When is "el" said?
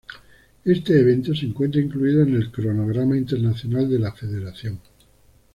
2.33-2.51